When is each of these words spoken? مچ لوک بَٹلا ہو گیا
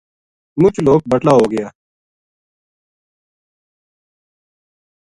مچ 0.61 0.75
لوک 0.85 1.01
بَٹلا 1.11 1.33
ہو 1.39 1.45
گیا 1.51 1.67